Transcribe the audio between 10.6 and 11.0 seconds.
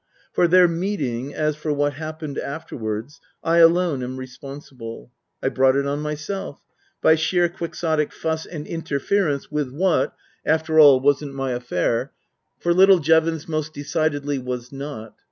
22 Tasker Jevons all,